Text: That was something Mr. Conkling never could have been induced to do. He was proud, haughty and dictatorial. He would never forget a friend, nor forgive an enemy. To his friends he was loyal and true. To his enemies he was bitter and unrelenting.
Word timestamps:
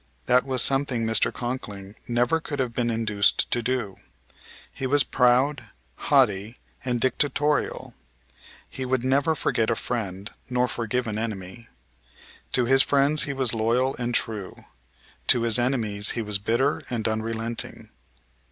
That 0.25 0.47
was 0.47 0.63
something 0.63 1.05
Mr. 1.05 1.31
Conkling 1.31 1.93
never 2.07 2.41
could 2.41 2.57
have 2.57 2.73
been 2.73 2.89
induced 2.89 3.51
to 3.51 3.61
do. 3.61 3.97
He 4.73 4.87
was 4.87 5.03
proud, 5.03 5.65
haughty 5.95 6.57
and 6.83 6.99
dictatorial. 6.99 7.93
He 8.67 8.83
would 8.83 9.03
never 9.03 9.35
forget 9.35 9.69
a 9.69 9.75
friend, 9.75 10.31
nor 10.49 10.67
forgive 10.67 11.05
an 11.05 11.19
enemy. 11.19 11.67
To 12.53 12.65
his 12.65 12.81
friends 12.81 13.25
he 13.25 13.33
was 13.33 13.53
loyal 13.53 13.95
and 13.99 14.15
true. 14.15 14.63
To 15.27 15.43
his 15.43 15.59
enemies 15.59 16.09
he 16.17 16.23
was 16.23 16.39
bitter 16.39 16.81
and 16.89 17.07
unrelenting. 17.07 17.89